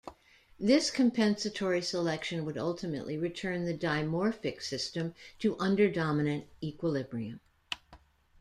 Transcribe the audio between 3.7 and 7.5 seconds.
dimorphic system to underdominant equilibrium.